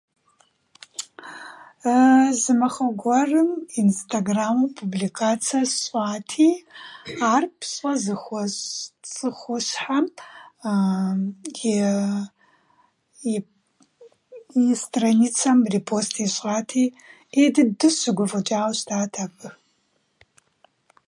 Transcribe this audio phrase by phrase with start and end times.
[2.39, 3.51] Зы махуэ гуэрым
[3.81, 6.47] Инстаграмым нэтын сщ1ати,
[7.33, 10.05] ар пщ1э зыхуэсщ1 ц1ыхущхьэм
[11.71, 13.37] и
[14.67, 16.83] напэк1уэц1ым репост щищ1ати,
[17.39, 19.47] 1едыду сыщыгуф1ык1ауэ щытащ абы.